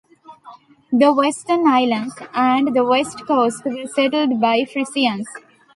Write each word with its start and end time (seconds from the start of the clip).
The 0.91 1.13
western 1.13 1.67
islands 1.67 2.15
and 2.33 2.75
the 2.75 2.83
west 2.83 3.23
coast 3.27 3.63
were 3.65 3.85
settled 3.85 4.41
by 4.41 4.65
Frisians. 4.65 5.27